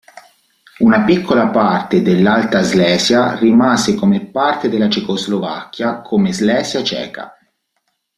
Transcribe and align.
Una 0.79 1.03
piccola 1.03 1.49
parte 1.49 2.01
dell'Alta 2.01 2.63
Slesia 2.63 3.35
rimase 3.35 3.93
come 3.93 4.25
parte 4.31 4.67
della 4.67 4.89
Cecoslovacchia 4.89 6.01
come 6.01 6.33
Slesia 6.33 6.81
ceca. 6.83 7.37